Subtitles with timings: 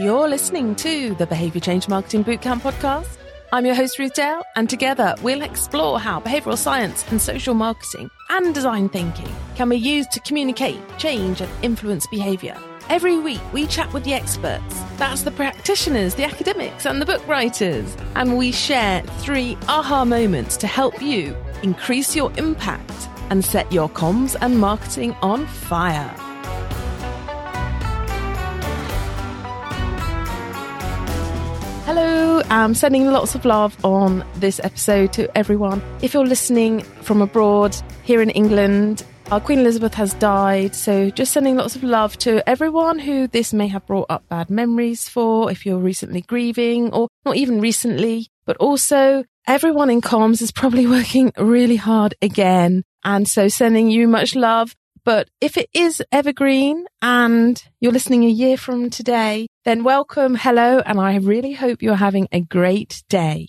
[0.00, 3.18] You're listening to the Behavior Change Marketing Bootcamp podcast.
[3.52, 8.08] I'm your host, Ruth Dale, and together we'll explore how behavioral science and social marketing
[8.30, 12.56] and design thinking can be used to communicate, change, and influence behavior.
[12.88, 17.28] Every week, we chat with the experts that's the practitioners, the academics, and the book
[17.28, 17.94] writers.
[18.14, 23.90] And we share three aha moments to help you increase your impact and set your
[23.90, 26.10] comms and marketing on fire.
[32.50, 35.80] I'm sending lots of love on this episode to everyone.
[36.02, 41.32] If you're listening from abroad, here in England, our Queen Elizabeth has died, so just
[41.32, 45.48] sending lots of love to everyone who this may have brought up bad memories for,
[45.52, 50.86] if you're recently grieving, or not even recently, but also everyone in comms is probably
[50.88, 52.82] working really hard again.
[53.04, 54.74] And so sending you much love.
[55.04, 60.80] But if it is evergreen and you're listening a year from today, then welcome, hello,
[60.80, 63.48] and I really hope you're having a great day.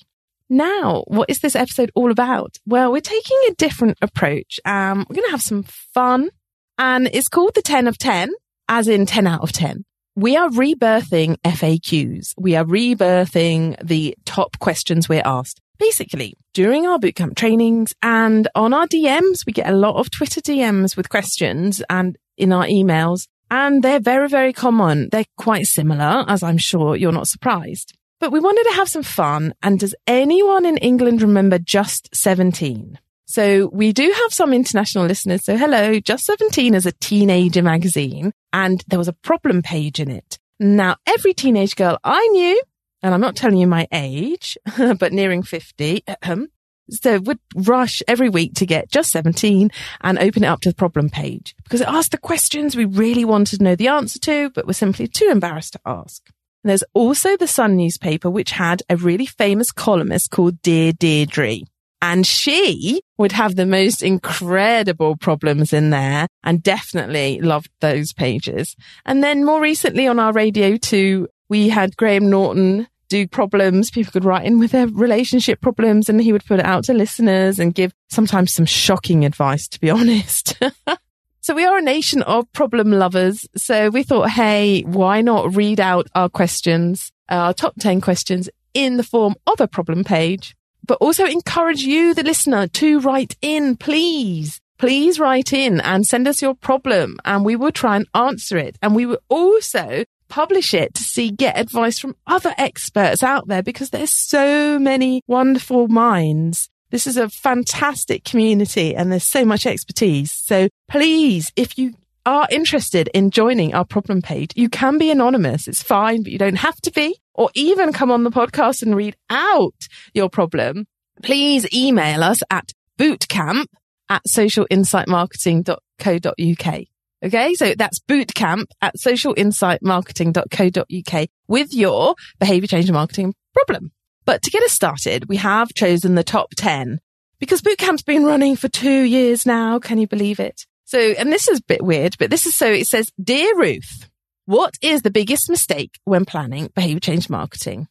[0.50, 2.58] Now, what is this episode all about?
[2.66, 4.59] Well, we're taking a different approach.
[4.66, 6.30] Um, we're going to have some fun
[6.78, 8.31] and it's called the 10 of 10,
[8.67, 9.86] as in 10 out of 10.
[10.16, 12.33] We are rebirthing FAQs.
[12.38, 15.61] We are rebirthing the top questions we're asked.
[15.82, 20.40] Basically, during our bootcamp trainings and on our DMs, we get a lot of Twitter
[20.40, 23.28] DMs with questions and in our emails.
[23.50, 25.10] And they're very, very common.
[25.12, 27.98] They're quite similar, as I'm sure you're not surprised.
[28.20, 29.56] But we wanted to have some fun.
[29.64, 33.00] And does anyone in England remember Just 17?
[33.26, 35.44] So we do have some international listeners.
[35.44, 40.12] So hello, Just 17 is a teenager magazine and there was a problem page in
[40.12, 40.38] it.
[40.60, 42.62] Now, every teenage girl I knew
[43.04, 46.04] and I'm not telling you my age, but nearing 50,
[46.90, 49.72] so would rush every week to get just 17
[50.02, 53.26] and open it up to the problem page because it asked the questions we really
[53.26, 56.22] wanted to know the answer to, but were simply too embarrassed to ask.
[56.64, 61.60] And there's also the Sun newspaper, which had a really famous columnist called Dear Deirdre.
[62.04, 68.76] And she would have the most incredible problems in there and definitely loved those pages.
[69.06, 73.92] And then more recently on our radio too, we had Graham Norton do problems.
[73.92, 76.94] People could write in with their relationship problems and he would put it out to
[76.94, 80.58] listeners and give sometimes some shocking advice, to be honest.
[81.42, 83.45] so we are a nation of problem lovers.
[83.58, 88.49] So we thought, hey, why not read out our questions, uh, our top 10 questions
[88.73, 90.55] in the form of a problem page,
[90.88, 94.61] but also encourage you, the listener, to write in, please.
[94.78, 98.78] Please write in and send us your problem and we will try and answer it.
[98.82, 103.61] And we will also publish it to see, get advice from other experts out there
[103.61, 106.69] because there's so many wonderful minds.
[106.89, 110.31] This is a fantastic community and there's so much expertise.
[110.31, 111.93] So please, if you
[112.25, 115.67] are interested in joining our problem page, you can be anonymous.
[115.67, 118.95] It's fine, but you don't have to be or even come on the podcast and
[118.95, 119.75] read out
[120.13, 120.86] your problem.
[121.23, 123.65] Please email us at bootcamp
[124.09, 126.91] at socialinsightmarketing.co.uk.
[127.23, 127.54] Okay.
[127.55, 133.92] So that's bootcamp at socialinsightmarketing.co.uk with your behavior change and marketing problem.
[134.25, 137.00] But to get us started, we have chosen the top 10
[137.39, 139.80] because bootcamp's been running for two years now.
[139.80, 140.65] Can you believe it?
[140.86, 144.10] So, and this is a bit weird, but this is so it says, Dear Ruth,
[144.45, 147.88] what is the biggest mistake when planning behavior change marketing?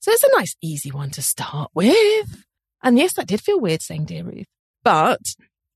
[0.00, 2.44] So it's a nice, easy one to start with.
[2.82, 4.46] And yes, that did feel weird saying Dear Ruth,
[4.84, 5.20] but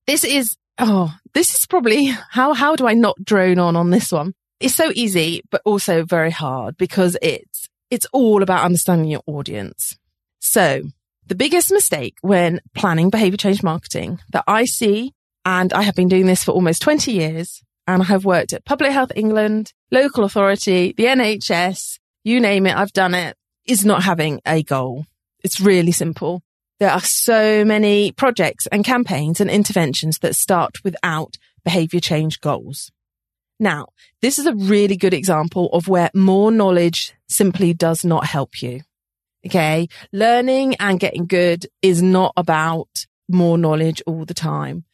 [0.07, 4.13] this is Oh, this is probably how, how do I not drone on on this
[4.13, 4.35] one?
[4.61, 9.97] It's so easy, but also very hard because it's, it's all about understanding your audience.
[10.41, 10.83] So
[11.27, 15.13] the biggest mistake when planning behavior change marketing that I see,
[15.45, 18.65] and I have been doing this for almost 20 years, and I have worked at
[18.65, 24.03] Public Health England, local authority, the NHS, you name it, I've done it, is not
[24.03, 25.07] having a goal.
[25.43, 26.43] It's really simple.
[26.79, 32.91] There are so many projects and campaigns and interventions that start without behavior change goals.
[33.59, 33.87] Now,
[34.21, 38.83] this is a really good example of where more knowledge simply does not help you.
[39.47, 39.89] Okay.
[40.13, 44.85] Learning and getting good is not about more knowledge all the time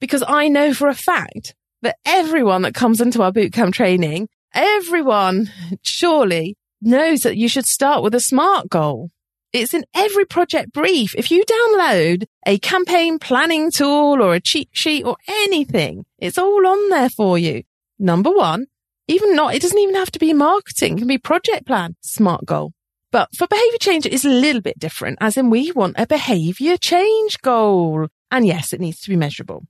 [0.00, 5.50] because I know for a fact that everyone that comes into our bootcamp training, everyone
[5.82, 9.10] surely knows that you should start with a SMART goal.
[9.52, 11.14] It's in every project brief.
[11.14, 16.66] If you download a campaign planning tool or a cheat sheet or anything, it's all
[16.66, 17.62] on there for you.
[17.98, 18.66] Number one,
[19.08, 20.94] even not, it doesn't even have to be marketing.
[20.94, 22.72] It can be project plan, smart goal.
[23.12, 26.76] But for behavior change, it's a little bit different, as in we want a behavior
[26.76, 28.08] change goal.
[28.30, 29.62] And yes, it needs to be measurable.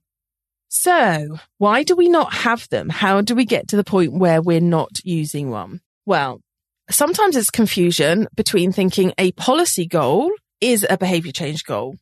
[0.69, 2.89] So why do we not have them?
[2.89, 5.81] How do we get to the point where we're not using one?
[6.05, 6.41] Well,
[6.89, 10.31] sometimes it's confusion between thinking a policy goal
[10.61, 11.95] is a behavior change goal.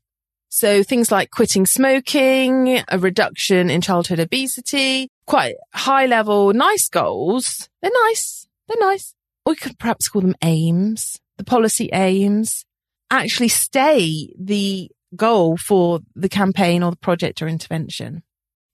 [0.49, 7.67] So things like quitting smoking, a reduction in childhood obesity, quite high level, nice goals.
[7.81, 8.47] They're nice.
[8.67, 9.13] They're nice.
[9.45, 12.63] Or we could perhaps call them aims, the policy aims
[13.11, 18.23] actually stay the goal for the campaign or the project or intervention.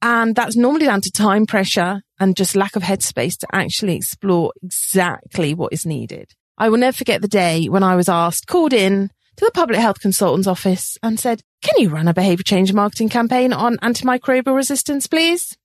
[0.01, 4.51] And that's normally down to time pressure and just lack of headspace to actually explore
[4.63, 6.33] exactly what is needed.
[6.57, 9.79] I will never forget the day when I was asked, called in to the public
[9.79, 14.55] health consultant's office and said, can you run a behavior change marketing campaign on antimicrobial
[14.55, 15.57] resistance, please?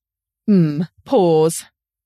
[0.46, 0.82] Hmm.
[1.04, 1.64] Pause.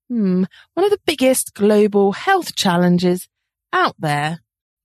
[0.08, 0.44] Hmm.
[0.74, 3.28] One of the biggest global health challenges
[3.72, 4.40] out there.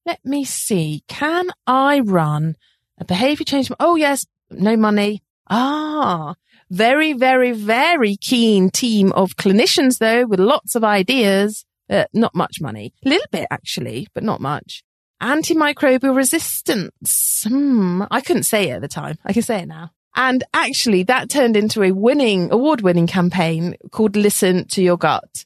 [0.06, 1.04] Let me see.
[1.08, 2.56] Can I run
[3.00, 3.72] a behavior change?
[3.80, 4.26] Oh, yes.
[4.52, 5.24] No money.
[5.50, 6.36] Ah,
[6.70, 11.66] very, very, very keen team of clinicians though, with lots of ideas.
[11.90, 12.94] Uh, not much money.
[13.06, 14.84] A little bit actually, but not much.
[15.22, 17.46] Antimicrobial resistance.
[17.48, 18.04] Hmm.
[18.10, 19.18] I couldn't say it at the time.
[19.24, 19.92] I can say it now.
[20.16, 25.46] And actually that turned into a winning, award winning campaign called Listen to Your Gut.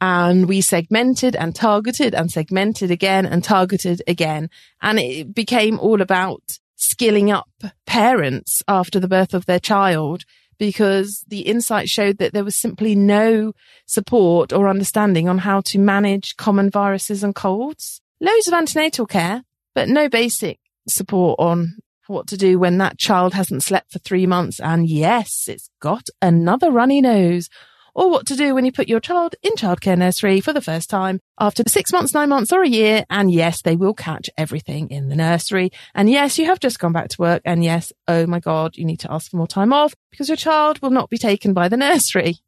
[0.00, 4.48] And we segmented and targeted and segmented again and targeted again.
[4.80, 6.42] And it became all about
[6.76, 7.50] skilling up
[7.86, 10.24] parents after the birth of their child
[10.60, 13.54] because the insight showed that there was simply no
[13.86, 18.02] support or understanding on how to manage common viruses and colds.
[18.20, 19.42] Loads of antenatal care,
[19.74, 21.78] but no basic support on
[22.08, 24.60] what to do when that child hasn't slept for three months.
[24.60, 27.48] And yes, it's got another runny nose
[27.94, 30.90] or what to do when you put your child in childcare nursery for the first
[30.90, 33.04] time after six months, nine months or a year.
[33.10, 35.70] And yes, they will catch everything in the nursery.
[35.94, 37.42] And yes, you have just gone back to work.
[37.44, 40.36] And yes, oh my God, you need to ask for more time off because your
[40.36, 42.36] child will not be taken by the nursery.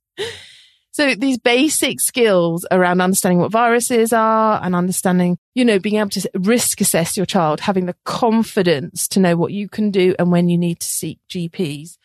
[0.94, 6.10] So these basic skills around understanding what viruses are and understanding, you know, being able
[6.10, 10.30] to risk assess your child, having the confidence to know what you can do and
[10.30, 11.96] when you need to seek GPs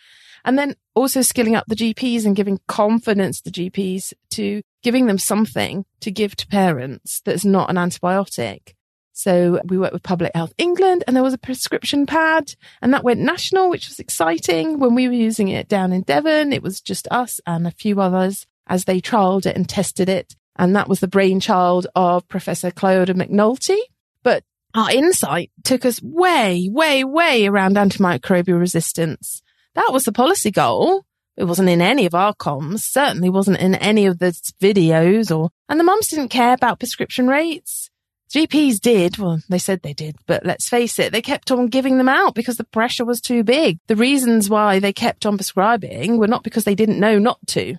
[0.47, 5.17] and then also skilling up the GPs and giving confidence to GPs to giving them
[5.17, 8.73] something to give to parents that's not an antibiotic.
[9.11, 13.03] So we worked with Public Health England and there was a prescription pad and that
[13.03, 14.79] went national, which was exciting.
[14.79, 17.99] When we were using it down in Devon, it was just us and a few
[17.99, 20.33] others as they trialed it and tested it.
[20.55, 23.79] And that was the brainchild of Professor Cliodna McNulty.
[24.23, 29.41] But our insight took us way, way, way around antimicrobial resistance
[29.77, 31.05] that was the policy goal.
[31.37, 35.51] It wasn't in any of our comms, certainly wasn't in any of the videos or,
[35.69, 37.91] and the mums didn't care about prescription rates.
[38.33, 39.19] GPs did.
[39.19, 42.33] Well, they said they did, but let's face it, they kept on giving them out
[42.33, 43.77] because the pressure was too big.
[43.85, 47.77] The reasons why they kept on prescribing were not because they didn't know not to.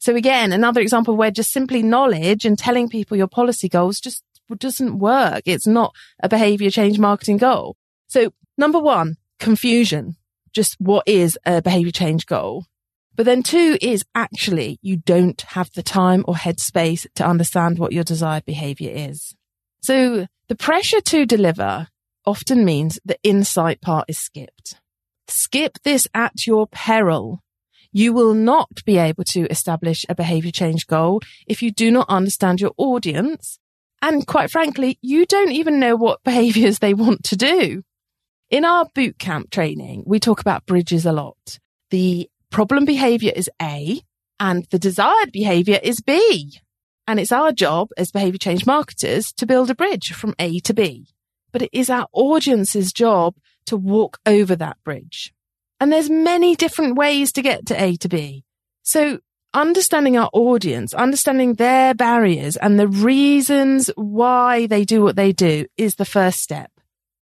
[0.00, 4.22] So again, another example where just simply knowledge and telling people your policy goals just
[4.58, 5.42] doesn't work.
[5.46, 7.76] It's not a behavior change marketing goal.
[8.06, 10.16] So number one, confusion
[10.52, 12.64] just what is a behavior change goal.
[13.14, 17.92] But then two is actually you don't have the time or headspace to understand what
[17.92, 19.34] your desired behavior is.
[19.82, 21.88] So the pressure to deliver
[22.24, 24.76] often means the insight part is skipped.
[25.26, 27.42] Skip this at your peril.
[27.90, 32.08] You will not be able to establish a behavior change goal if you do not
[32.08, 33.58] understand your audience.
[34.00, 37.82] And quite frankly, you don't even know what behaviors they want to do.
[38.50, 41.58] In our boot camp training, we talk about bridges a lot.
[41.90, 44.00] The problem behavior is A
[44.40, 46.58] and the desired behavior is B.
[47.06, 50.72] And it's our job as behavior change marketers to build a bridge from A to
[50.72, 51.08] B.
[51.52, 53.34] But it is our audience's job
[53.66, 55.34] to walk over that bridge.
[55.78, 58.44] And there's many different ways to get to A to B.
[58.82, 59.18] So
[59.52, 65.66] understanding our audience, understanding their barriers and the reasons why they do what they do
[65.76, 66.70] is the first step.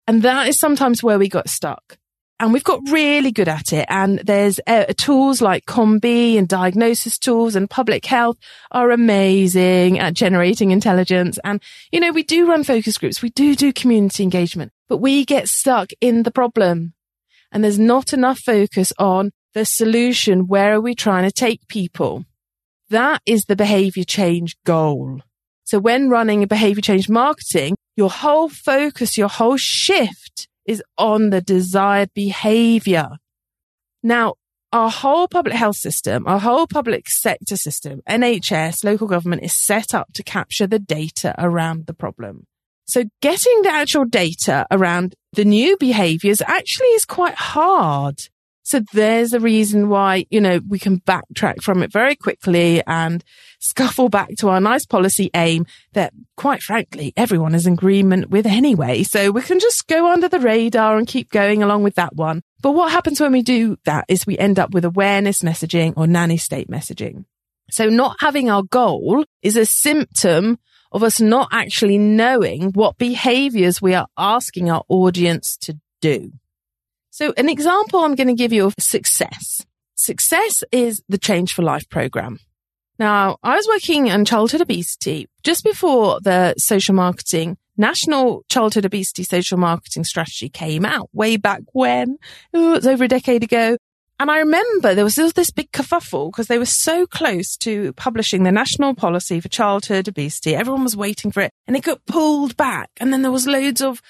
[0.07, 1.99] And that is sometimes where we got stuck.
[2.39, 3.87] And we've got really good at it.
[3.89, 8.37] And there's uh, tools like COM-B and diagnosis tools and public health
[8.71, 11.39] are amazing at generating intelligence.
[11.45, 13.23] And, you know, we do run focus groups.
[13.23, 16.93] We do do community engagement, but we get stuck in the problem.
[17.51, 20.47] And there's not enough focus on the solution.
[20.47, 22.27] Where are we trying to take people?
[22.91, 25.23] That is the behavior change goal.
[25.65, 31.31] So when running a behavior change marketing, your whole focus, your whole shift is on
[31.31, 33.09] the desired behavior.
[34.03, 34.35] Now,
[34.73, 39.95] our whole public health system, our whole public sector system, NHS, local government is set
[39.95, 42.47] up to capture the data around the problem.
[42.85, 48.29] So getting the actual data around the new behaviors actually is quite hard.
[48.67, 53.23] So there's a reason why, you know, we can backtrack from it very quickly and
[53.61, 58.45] scuffle back to our nice policy aim that quite frankly, everyone is in agreement with
[58.45, 59.05] anyway.
[59.05, 62.43] So we can just go under the radar and keep going along with that one.
[62.61, 66.09] But what happens when we do that is we end up with awareness messaging or
[66.09, 67.25] nanny state messaging.
[67.71, 70.59] So not having our goal is a symptom
[70.91, 76.33] of us not actually knowing what behaviors we are asking our audience to do.
[77.17, 79.65] So an example I'm going to give you of success.
[79.95, 82.41] Success is the Change for Life program.
[82.99, 89.23] Now, I was working on childhood obesity just before the social marketing, national childhood obesity
[89.23, 92.19] social marketing strategy came out way back when.
[92.53, 93.79] Oh, it was over a decade ago.
[94.21, 98.43] And I remember there was this big kerfuffle because they were so close to publishing
[98.43, 100.55] the national policy for childhood obesity.
[100.55, 102.91] Everyone was waiting for it and it got pulled back.
[102.99, 104.03] And then there was loads of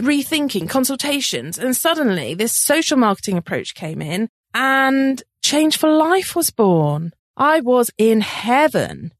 [0.00, 1.58] rethinking, consultations.
[1.58, 7.12] And suddenly this social marketing approach came in and Change for Life was born.
[7.36, 9.12] I was in heaven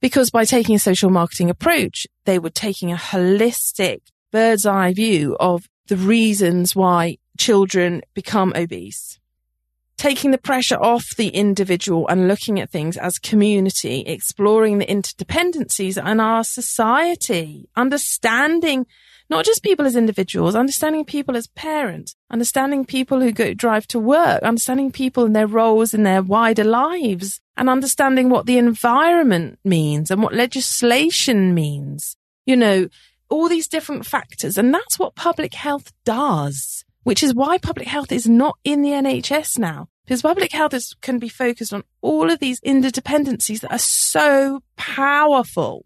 [0.00, 5.36] because by taking a social marketing approach, they were taking a holistic bird's eye view
[5.40, 9.18] of the reasons why children become obese.
[9.98, 15.96] Taking the pressure off the individual and looking at things as community, exploring the interdependencies
[15.96, 18.86] in our society, understanding
[19.28, 23.98] not just people as individuals, understanding people as parents, understanding people who go drive to
[23.98, 29.58] work, understanding people and their roles in their wider lives, and understanding what the environment
[29.64, 32.16] means and what legislation means.
[32.44, 32.88] You know,
[33.28, 34.56] all these different factors.
[34.56, 38.90] And that's what public health does, which is why public health is not in the
[38.90, 39.88] NHS now.
[40.04, 44.60] Because public health is, can be focused on all of these interdependencies that are so
[44.74, 45.84] powerful.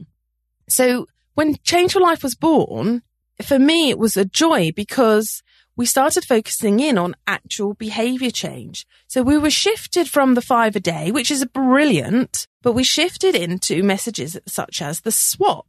[0.67, 3.03] So when Change for Life was born,
[3.45, 5.43] for me, it was a joy because
[5.77, 8.87] we started focusing in on actual behavior change.
[9.07, 13.35] So we were shifted from the five a day, which is brilliant, but we shifted
[13.35, 15.67] into messages such as the swap,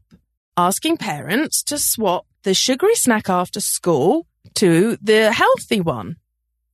[0.56, 6.18] asking parents to swap the sugary snack after school to the healthy one.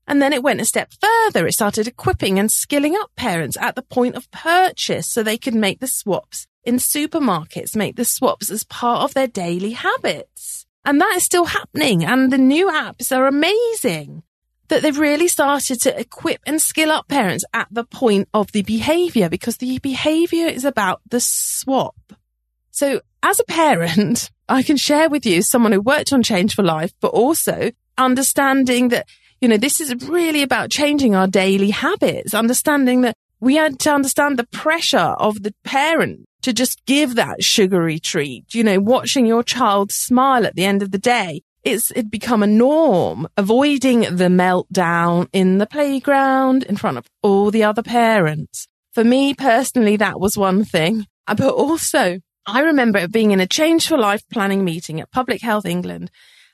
[0.07, 1.45] And then it went a step further.
[1.45, 5.55] It started equipping and skilling up parents at the point of purchase so they could
[5.55, 10.65] make the swaps in supermarkets, make the swaps as part of their daily habits.
[10.85, 12.05] And that is still happening.
[12.05, 14.23] And the new apps are amazing
[14.69, 18.63] that they've really started to equip and skill up parents at the point of the
[18.63, 21.95] behavior because the behavior is about the swap.
[22.71, 26.63] So as a parent, I can share with you someone who worked on change for
[26.63, 29.07] life, but also understanding that,
[29.41, 33.93] you know, this is really about changing our daily habits, understanding that we had to
[33.93, 39.25] understand the pressure of the parent to just give that sugary treat, you know, watching
[39.25, 41.41] your child smile at the end of the day.
[41.63, 47.51] It's it become a norm, avoiding the meltdown in the playground in front of all
[47.51, 48.67] the other parents.
[48.93, 51.05] For me personally, that was one thing.
[51.27, 52.19] But also,
[52.49, 56.09] I remember being in a Change for Life planning meeting at Public Health England,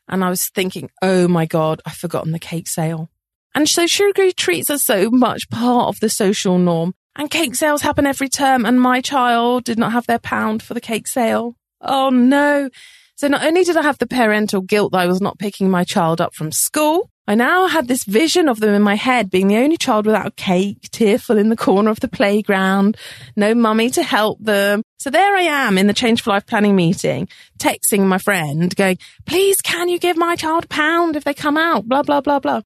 [0.07, 3.11] and I was thinking, oh my God, I've forgotten the cake sale.
[3.53, 6.95] And so sugary treats are so much part of the social norm.
[7.15, 10.73] And cake sales happen every term, and my child did not have their pound for
[10.73, 11.57] the cake sale.
[11.79, 12.71] Oh no.
[13.15, 15.83] So not only did I have the parental guilt that I was not picking my
[15.83, 19.47] child up from school, I now had this vision of them in my head being
[19.47, 22.97] the only child without a cake, tearful in the corner of the playground,
[23.37, 24.83] no mummy to help them.
[24.99, 28.97] So there I am in the Change for Life planning meeting, texting my friend going,
[29.25, 31.87] please can you give my child a pound if they come out?
[31.87, 32.61] Blah, blah, blah, blah.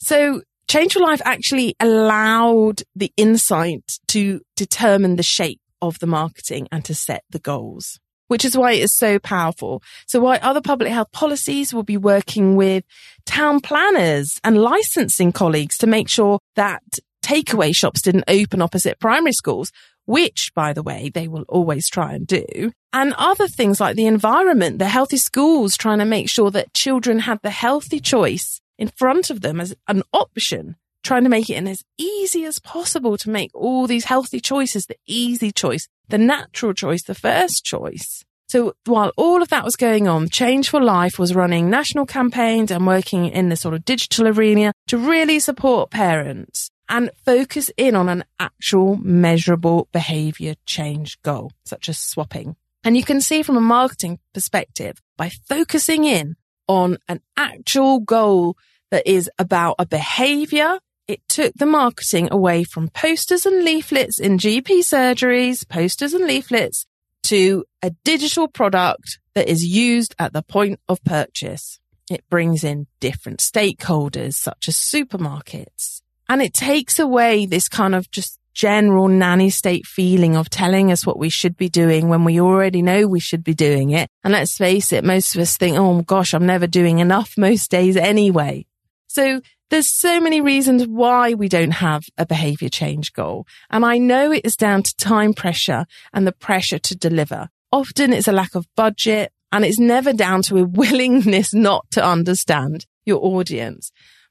[0.00, 6.68] So Change for Life actually allowed the insight to determine the shape of the marketing
[6.72, 8.00] and to set the goals,
[8.30, 9.82] which is why it is so powerful.
[10.06, 12.84] So why other public health policies will be working with
[13.26, 16.80] town planners and licensing colleagues to make sure that
[17.24, 19.72] takeaway shops didn't open opposite primary schools,
[20.06, 22.70] which, by the way, they will always try and do.
[22.92, 27.18] And other things like the environment, the healthy schools, trying to make sure that children
[27.18, 31.66] had the healthy choice in front of them as an option, trying to make it
[31.66, 36.74] as easy as possible to make all these healthy choices, the easy choice, the natural
[36.74, 38.24] choice, the first choice.
[38.48, 42.72] So while all of that was going on, Change for Life was running national campaigns
[42.72, 47.94] and working in the sort of digital arena to really support parents and focus in
[47.94, 52.56] on an actual measurable behavior change goal, such as swapping.
[52.82, 56.34] And you can see from a marketing perspective by focusing in
[56.66, 58.56] on an actual goal
[58.90, 60.78] that is about a behavior.
[61.10, 66.86] It took the marketing away from posters and leaflets in GP surgeries, posters and leaflets
[67.24, 71.80] to a digital product that is used at the point of purchase.
[72.08, 78.08] It brings in different stakeholders such as supermarkets And it takes away this kind of
[78.12, 82.40] just general nanny state feeling of telling us what we should be doing when we
[82.40, 84.08] already know we should be doing it.
[84.22, 87.68] And let's face it, most of us think, oh gosh, I'm never doing enough most
[87.68, 88.66] days anyway.
[89.08, 89.40] So
[89.70, 93.46] there's so many reasons why we don't have a behavior change goal.
[93.70, 97.48] And I know it is down to time pressure and the pressure to deliver.
[97.72, 102.04] Often it's a lack of budget and it's never down to a willingness not to
[102.04, 103.90] understand your audience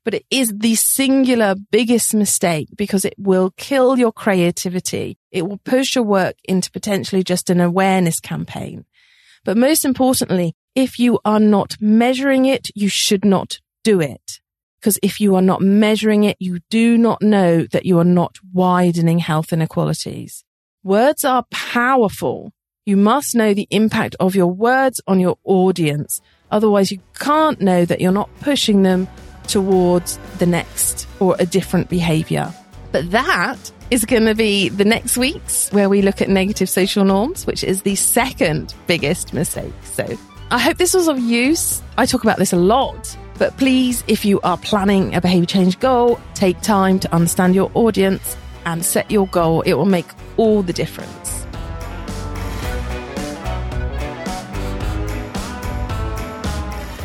[0.10, 5.17] but it is the singular biggest mistake because it will kill your creativity.
[5.31, 8.86] It will push your work into potentially just an awareness campaign.
[9.43, 14.39] But most importantly, if you are not measuring it, you should not do it.
[14.79, 18.38] Because if you are not measuring it, you do not know that you are not
[18.53, 20.43] widening health inequalities.
[20.83, 22.53] Words are powerful.
[22.86, 26.21] You must know the impact of your words on your audience.
[26.50, 29.07] Otherwise, you can't know that you're not pushing them
[29.48, 32.53] towards the next or a different behavior.
[32.91, 37.03] But that is going to be the next week's where we look at negative social
[37.03, 39.74] norms, which is the second biggest mistake.
[39.83, 40.17] So
[40.51, 41.81] I hope this was of use.
[41.98, 45.79] I talk about this a lot, but please, if you are planning a behavior change
[45.79, 49.62] goal, take time to understand your audience and set your goal.
[49.62, 50.05] It will make
[50.38, 51.39] all the difference.